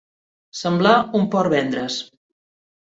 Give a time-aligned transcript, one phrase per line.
[0.61, 2.03] Semblar un Portvendres.